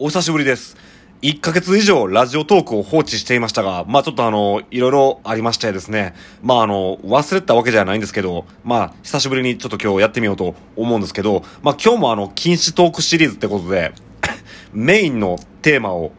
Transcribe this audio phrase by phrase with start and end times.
[0.00, 0.76] お久しぶりです。
[1.22, 13.92] 1ヶ月以上ラジオトークを放置していましたが、まあちょっとあの、いろいろありましてですね、まああの、忘れたわけじゃないんですけど、まあ久しぶりにちょっと今日やってみようと思うんですけど、まあ今日もあの、禁止トークシリーズってことで、
[14.72, 16.12] メインのテーマを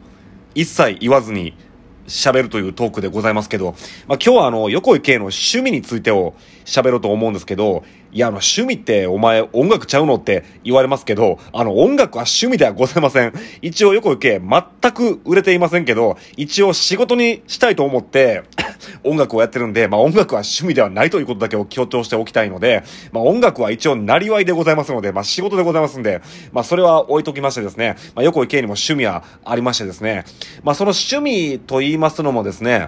[0.55, 1.53] 一切言わずに
[2.07, 3.75] 喋るというトークでございますけど、
[4.09, 6.33] まあ今日はあの、横井圭の趣味についてを
[6.65, 13.33] 喋ろうと思うんですけど、いや、あの、趣味ってお前音楽ちゃうのって言われますけど、あの、音楽は趣味ではございません。
[13.61, 18.43] 一応横井圭全く売れていませんけど、一応仕事にしたいと思って
[19.03, 26.21] 音楽をやってるんで、まあ音楽は趣味ではないということだけを強調しておきたいので、まあ音楽は一応なりわいでございますので、まあ仕事でございますんで、
[26.51, 30.25] まあそれは置いときましてですね、まあ横井圭にも趣味はありましてですね、
[30.63, 32.87] まあその趣味と言いますのもですね、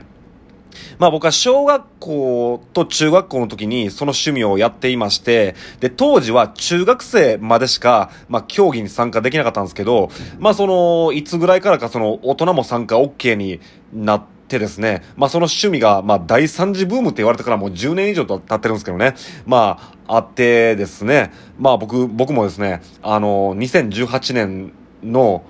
[0.99, 13.59] まあ僕は小学校と中学校の時にその趣味をやっていまして、で、当時は中学生までしか、まあ競技に参加できなかったんですけど、まあその、いつぐらいからかその大人も参加 OK に
[13.93, 25.43] なってですね、まあその趣味が、まあ第三次ブームって言われてからもう10年以上と経ってるんですけどね、まああってですね、まあ僕、僕もですね、あの、2018年の、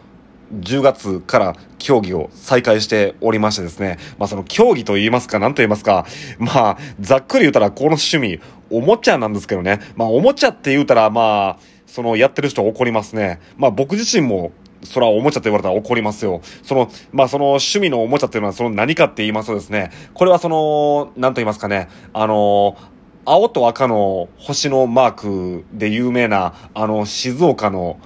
[0.59, 3.97] 10月から競技を再開しておりましてですね。
[4.17, 6.05] まあその競技と言いますか、何と言いますか。
[6.38, 9.79] まあ、ざっくり言うたらこの趣味、おもちゃなんですけどね。
[9.95, 13.39] まあおもちゃって言うたらまあ、そのやってる人怒りますね。
[13.57, 14.52] まあ僕自身も、
[14.83, 16.41] それはおもちゃって言われたら怒りますよ。
[16.63, 22.77] その、まあその趣味のおもちゃっていうのはその何かって言いますとですね、これはその、何と言いますかね、あの、
[23.23, 27.99] 青と赤の星のマークで有名な、あの、静岡の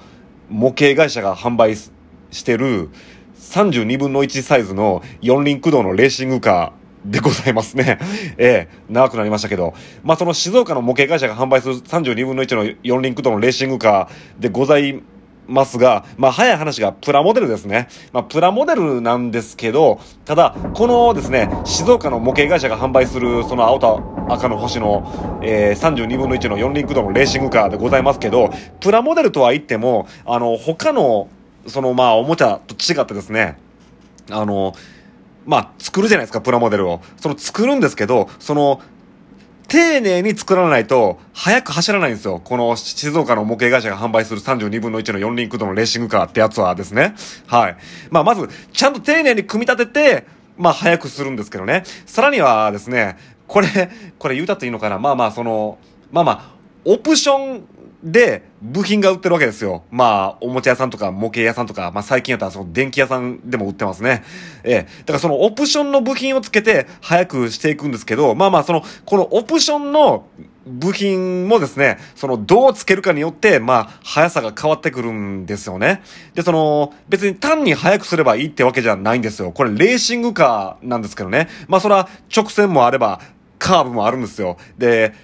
[0.50, 1.74] 模型会社が販売
[2.30, 2.90] してる
[3.38, 7.98] 32分の1サイズの四輪駆動のレーシングカーでございますね。
[8.36, 9.74] ええ、長くなりましたけど。
[10.02, 15.00] まあ、その静岡の模型会社が販売する32分の1の四輪駆動のレーシングカーでござい
[15.46, 17.88] ますが、まあ、早い話がプラモデルですね。
[18.12, 28.50] まあ、プラモデルなんですけど、ただ、このですね、静岡の模型会社が販売する、その青と赤の星の、えー、32分の1の四輪駆動のレーシングカーでございますけど、
[28.80, 31.28] プラモデルとは言っても、あの、他の、
[31.68, 33.58] そのまあおもちゃと違ってですね、
[34.30, 34.74] あの、
[35.44, 37.00] まあ作るじゃないですか、プラモデルを。
[37.16, 38.80] その作るんですけど、その、
[39.68, 42.40] 丁寧に作らないと、早く走らないんですよ。
[42.42, 47.14] この静岡の模型会社が販売する32分の1の四輪駆動のレーシングカーってやつはですね。
[47.46, 47.76] はい。
[48.10, 51.82] まあまず、ちゃんと丁寧に組み立てて、まあ早くするんですけどね。
[52.06, 53.16] さらにはですね、
[53.48, 55.78] これ、これ言うたっていいのかなまあまあその、
[56.12, 56.55] まあまあ、
[56.86, 57.64] オプション
[58.02, 59.82] で、部品が売ってるわけですよ。
[59.90, 64.22] まあ、おもちゃ屋さんとか模型屋さんとか、まあ最近やったらその電気屋さんでも売ってますね。
[64.62, 64.88] ええ。
[65.00, 70.26] だからそのオプションの部品をつけて早くしていくんですけど、まあまあその、このオプションの
[70.66, 76.02] 部品もですね、そのどうつけるかによって、まあ速さが変わってくるんですよね。
[76.34, 79.52] で、その、別に単に速くすればいいってわけじゃないんですよ。
[79.52, 81.48] これレーシングカーなんですけどね。
[81.66, 83.20] まあそれは直線もあれば、
[83.58, 84.56] カーブもあるんですよ。
[84.78, 85.14] で、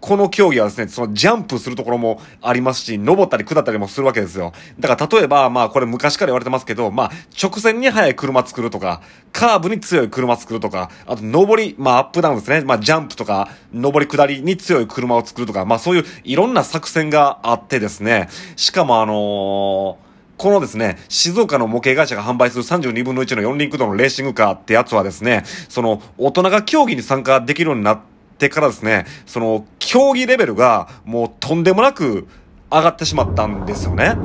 [0.00, 4.52] この競技はですね、そのジャンプするところもありますし、登ったり下ったりもするわけですよ。
[4.78, 7.10] だから例えば、まあこれ昔から言われてますけど、まあ
[7.42, 12.62] 直線に速い車作るとか、カーブに強い車作るとか、あと上り、まあアップダウンですね。
[12.62, 28.00] まあジャンプとか、上り下りに強い車を作るとか、まあそういういろんな作戦があってですね、しかもあのーこのですね、静岡の模型会社が販売する32分の1の四輪駆動のレーシングカーってやつはですね、その、大人が競技に参加できるようになっ
[28.38, 32.26] てからですね、その、競技レベルがもうとんでもなく
[32.70, 34.16] 上がってしまったんですよね。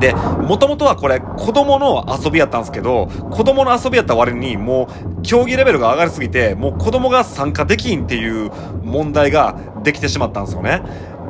[0.00, 4.88] で、もともとはこれ子供の遊びやったんですけど、子供の遊びやった割にも
[5.18, 8.50] う競技レベルが上がりすぎて、もう子供が参加できんっていう
[8.82, 10.82] 問題ができてしまったんですよね。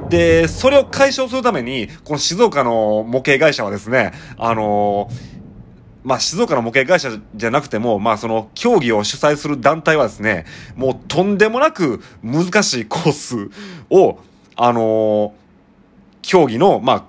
[0.09, 5.39] で、それを解消するために、この静岡の模型会社はですね、あのー
[6.05, 13.51] まあ、静岡の模型会社じゃなくても、まあ、その、競技を主催する団体はですね、もうとんでもなく難しいコース
[13.91, 14.19] を、
[14.57, 15.49] あのー
[16.29, 17.05] 競技の、まあ、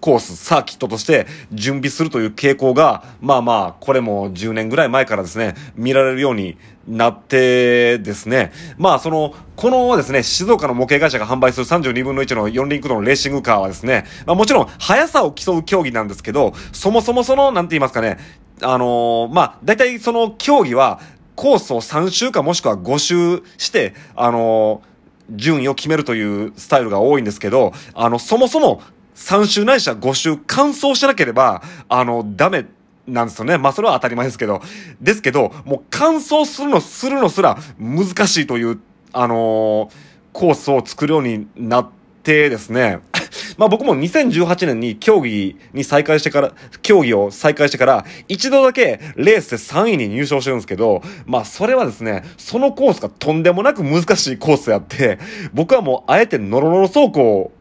[0.00, 6.56] コース、サーキットとして準備するという傾向が、まあまあ、これも10年ぐらい前からですね、見られるように
[6.88, 18.18] なってですね、まあその、このですね、静岡の模型会社が販売する32分の1の四輪駆動のレーシングカーはですね、まあもちろん速さを競う競技なんですけど、そもそもその、なんて言いますかね、
[18.62, 21.00] あのーまあ、大体その競技は、
[21.36, 24.90] コースを3周かもしくは5周して、あのー
[25.32, 28.82] 順位を決めるというスタイルが多いんですけど、あの、そもそも
[29.20, 32.66] 3周ないしは5周完走しなければ、あの、ダメ
[33.06, 33.58] なんですよね。
[33.58, 34.62] まあそれは当たり前ですけど。
[35.00, 38.80] ですけど、もう完走するの、するのすら難しいという、
[39.12, 41.88] あのーコースを作るようになっ
[42.22, 43.00] てですね。
[43.58, 46.52] まあ僕も2018年に競技に再開してから、
[46.82, 55.18] 競技を再開してから、一度だけレースで3位に入賞してるんですけど、まあそれはですね、そのコースがとんでもなく難しいコースやって、
[55.52, 57.52] 僕はもうあえてノロノロ走行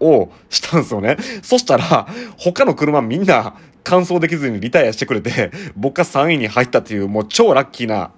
[0.00, 1.16] をしたんですよね。
[1.42, 2.06] そしたら、
[2.36, 3.54] 他の車みんな
[3.84, 8.10] 完走できずにリタイアしてくれて、僕が3位に入ったっていう、もう超ラッキーな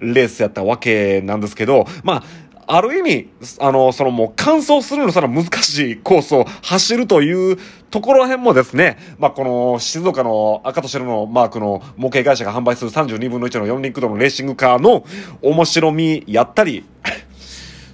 [0.00, 2.24] レースやったわけなんですけど、まあ、
[2.70, 7.56] ある意味、あの、そのもう乾燥するのさら難しいコースを走るという
[7.90, 15.06] ところら辺もですね、まあ、この静岡の赤と白のマークの模型会社が販売する32分の1の4輪駆動のレーシングカーの
[15.40, 16.84] 面白みやったり、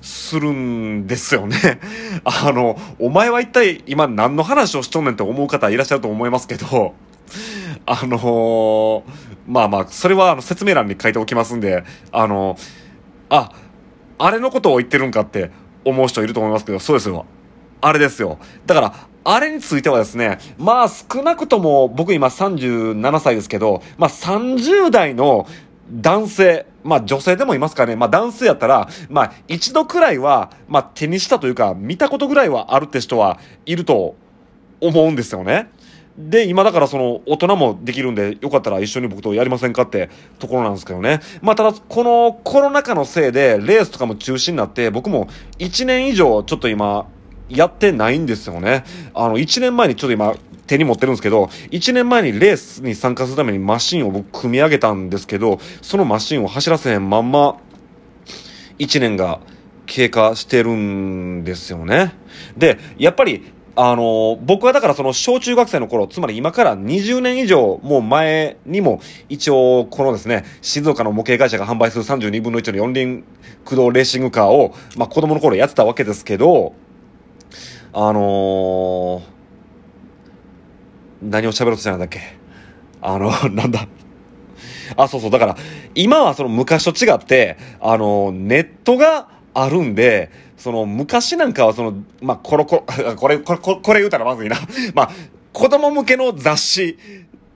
[0.03, 1.57] するんですよね。
[2.25, 6.95] あの、お前は一体今何の話をしとんねんって思う方いらっしゃると思いますけど、
[7.87, 9.03] あのー、
[9.47, 12.57] まあまあ、それはあの説明欄に書いておきますんで、あの、
[13.29, 13.51] あ、
[14.19, 15.51] あれのことを言ってるんかって
[15.85, 17.27] 思う人いると思いますけど、そうですよ。
[17.81, 18.39] あれですよ。
[18.67, 18.95] だから、
[19.25, 25.47] あれについてはですね、まあ少なくとも僕今37歳ですけど、まあ30代の
[25.91, 27.97] 男性、まあ女性でもいますかね。
[27.97, 34.17] まあ男性やったら、まあ一度くらいは、まあ手にしたというか、見たことぐらいはあるって人はいると
[34.81, 35.71] 思うんですよね。
[36.17, 41.21] で、今だからその大人もできるんで、よかったら一緒に僕とやりませんかってところなんですけどね。
[41.43, 45.29] まあただ、このコロナ禍のせいで、レースとかも中止になって、僕も
[45.59, 47.07] 1年以上ちょっと今、
[47.49, 48.85] やってないんですよね。
[49.15, 50.35] あの、1年前にちょっと今、
[50.67, 57.57] 手に持ってるんですけど、1年前にレースに参加するためにマシンを僕組み上げたんですけど、そのマシンを走らせへんまんま、
[58.79, 59.41] 1年が
[59.87, 62.15] 経過してるんですよね。
[62.57, 73.25] で、やっぱり、あの僕はだからその小中学生の頃、つまり今から20年以上もう前にも、一応このですね、静岡の模型会社が販売する32分の1の四輪
[73.65, 76.75] 駆動レーシングカーを、まあ子供の頃やってたわけですけど、
[77.95, 79.35] あのー
[81.23, 82.21] 何を喋ろうとしてたんだっけ？
[83.01, 83.87] あの、 なんだ？
[84.97, 85.31] あ、そうそう。
[85.31, 85.57] だから、
[85.95, 92.83] 今はその昔と違って、あの、ネットがあるんで、その昔なんかはその、まあ、コロコロ、
[93.17, 94.57] これ、これ、これ言うたらまずいな。
[94.95, 95.11] まあ、
[95.53, 96.99] 子供向けの雑誌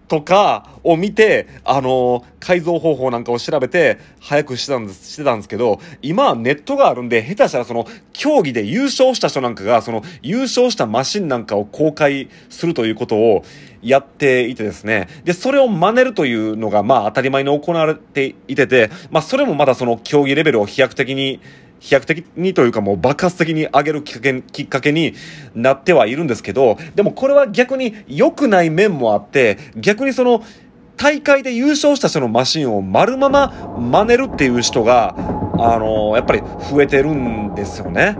[0.08, 13.44] とかを見て、あの、改造方法なんかを調べて、早くしてたんです、してたんですけど、今はネットがあるんで、下手したらその、競技で優勝した人なんかが、その、優勝したマシンなんかを公開するということを
[13.82, 15.08] やっていてですね。
[15.24, 21.40] で、それを真似るというのが、まあ当たり前に行われていてて、まあそれもまだその競技レベルを飛躍的に、
[21.80, 25.14] 飛躍的にというかもう爆発的に上げるきっかけきっかけに
[25.54, 30.42] なってはいるんですけど、でもこれは逆に良くない面もあって、逆にその、
[30.96, 38.16] 大会で優勝した人のマシンを丸まま真似るっていう人が、あのー、やっぱり増えてるんですよね。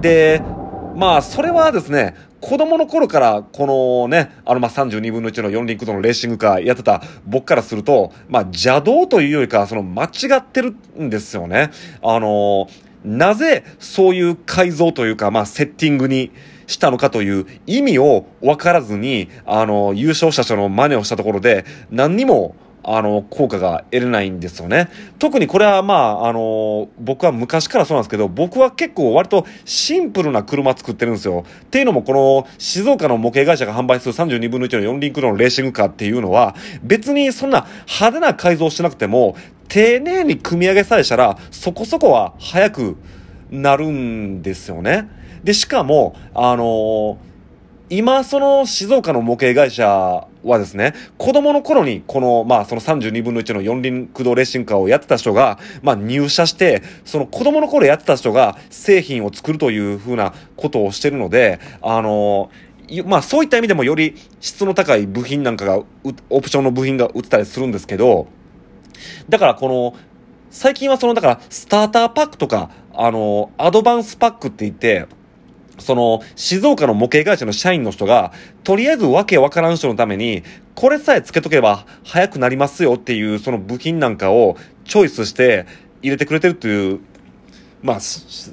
[0.00, 0.40] で、
[0.96, 11.70] まあ、それはですね、子供の頃からこのね、あのま32分の1の4輪駆動のレーシングカーやってた僕からすると、まあ邪道というよりかその間違ってるんですよね。
[12.02, 12.68] あの
[13.04, 16.32] なぜそういう改造というか、まあセッティングに
[16.66, 22.56] したのかという意味を分からずに、あの、優勝者の真似をしたところで、何にも
[22.88, 24.88] あの、効果が得れないんですよね。
[25.18, 31.44] 特にこれはまあ、あの、僕は昔からそうなんですけど、僕は結構割とシンプルな車作ってるんですよ。
[31.64, 39.36] っていうのもこの静岡の模型会社が販売する32分の1の4輪駆動のレーシングカーっていうのは、別にそんな派手な改造してなくても、
[39.68, 42.96] 丁寧に組み上げさえしたら、そこそこは速く
[43.50, 45.08] なるんですよね。
[45.42, 47.18] で、しかも、あの
[47.88, 62.50] 今、その静岡の模型会社はですね、子供の頃にこの、まあその32分の1の四輪駆動レーシングカーをやってた人が、まあ入社して、その子供の頃やってた人が製品を作るというふうなことをしてるので、あの
[63.04, 65.82] まあそういった意味でもより質の高い部品なんかが、
[66.30, 68.28] オプションの部品が売ってたりするんですけど、
[69.28, 69.94] だからこの、
[70.50, 75.06] 最近はその、だからスターターパックとか、あの、アドバンスパックって言って、
[75.78, 78.32] その、静岡の模型会社の社員の人が、
[78.64, 80.42] とりあえずわけわからん人のために、
[80.74, 85.66] これさえつけとけば早くなりますよっていう、その部品なんかをチョイスして
[86.02, 87.00] 入れてくれてるっていう、
[87.82, 87.98] まあ、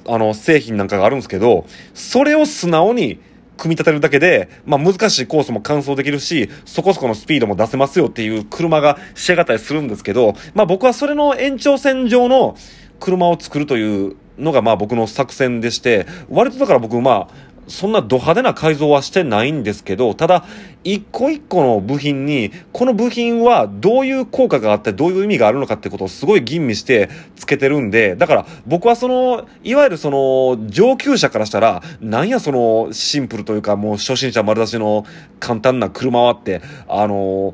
[0.08, 3.20] あの、製品なんかがあるんですけど、それを素直に
[3.58, 12.56] 組み立てるだけで、まあ難しいコースも完走できるし、そこそこのスピードも出せますよっていう車が仕上がったりするんですけど、まあ僕はそれの延長線上の
[13.00, 20.46] 車を作るというのがまあ僕の作戦でして、割とだから僕まあ、そんなド派手な改造はしてないんですけど、ただ、
[20.84, 35.06] 一個一個の部品に、この部品はどういう効果があって、どういう意味があるのかってことをすごい吟味してつけてるんで、だから僕はその、いわゆるその、上級者からしたら、なんやその、シンプルというかもう初心者丸出しの
[35.40, 37.54] 簡単な車はって、あの、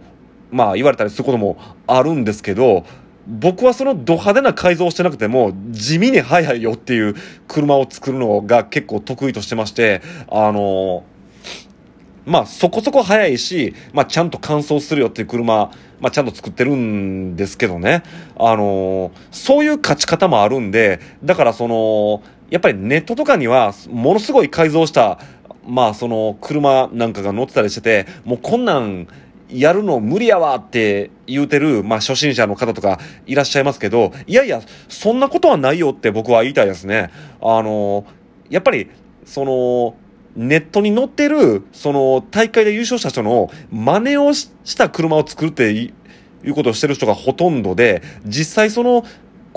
[0.51, 2.83] まあ言われたりすることもあるんですけど、
[3.29, 7.15] 僕はそのド派手な改造をしてなくても、地味に速いよっていう
[7.47, 11.03] 車を作るのが結構得意としてまして、あの
[12.25, 18.03] まあそこそこ速いし、まあちゃんと乾燥するよっていう車、まあちゃんと作ってるんですけどね。
[18.35, 25.19] あのそういう勝ち方もあるんで、だからその、やっぱりネットとかにはものすごい改造した、
[25.67, 29.07] まあその車なんかが乗ってたりしてて、もうこんなん
[29.49, 37.09] やるの無理やわって言うてる、まあ、初心者の方とかいらっしゃいますけど、いやいや、そんなことはないよって僕は言いたいですね。
[37.41, 38.05] あの、
[38.49, 38.89] やっぱり、
[39.25, 39.95] その、
[40.35, 45.93] ネットに載ってる、その、大会で優勝した人の真似をした車を作るってい
[46.43, 49.03] うことをしてる人がほとんどで、実際その、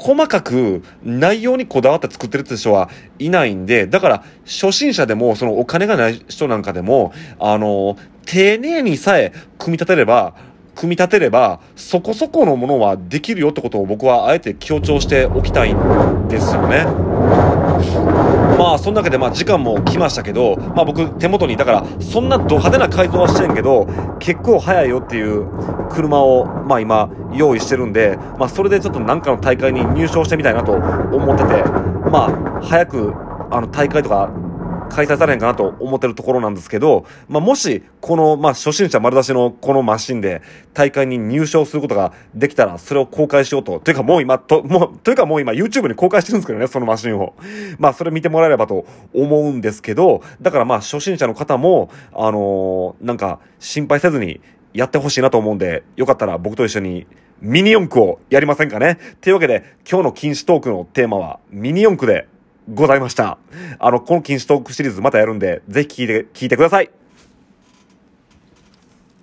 [0.02, 2.90] 細かく内容にこだわって作ってるって人は
[3.20, 10.34] いないんで、だから初心者でも、そのお金がない人なんかでも、あの、丁寧にさえ組み立てれば、
[10.74, 16.84] 組み立てれば、そこそこのものはできるよってことを僕はあえて強調しておきたいんですよね。
[18.58, 23.86] まあ、そんなわけで、まあ、時間も来ましたけど、まあ僕、手元に、だから、そんなド派手な改造はしてんけど、
[24.18, 25.46] 結構早いよっていう
[25.90, 31.62] 車を、まあ今、用意してるんで、まあそれでちょっとなんかの大会に入賞してみたいなと思ってて、
[32.10, 33.14] まあ、早く、
[33.50, 34.30] あの、大会とか
[34.92, 40.42] 開催されへんかなと思ってるところなんですけど、まあ、もし、この、まあ、初心者丸出しのこのマシンで
[40.74, 43.80] 大会に入賞することができたら、それを公開しようと。
[43.80, 47.34] というかもう今、と、もう、というかもう今 YouTube に公開してるんですけどね、そのマシンを。
[47.78, 48.84] まあ、それ見てもらえればと
[49.14, 54.40] 思うんですけど、だからまあ、初心者の方も、あのー、なんか、心配せずに
[54.74, 57.06] やってほしいなと思うんで、よかったら僕と一緒に
[57.40, 62.28] ミニ四駆をやりませんかねというわけで、今日の禁止トークのテーマはミニ四駆で
[62.68, 63.38] ございました。
[63.78, 67.01] あの、この禁止トークシリーズまたやるんで、ぜひ聞いて、聞いてください。